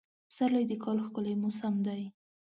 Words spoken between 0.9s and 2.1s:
ښکلی موسم دی.